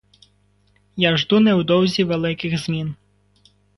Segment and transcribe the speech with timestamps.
[1.03, 2.95] Я жду невдовзі великих змін.